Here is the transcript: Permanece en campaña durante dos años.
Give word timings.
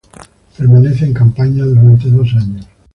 Permanece 0.57 1.05
en 1.05 1.13
campaña 1.13 1.63
durante 1.63 2.09
dos 2.09 2.33
años. 2.33 2.67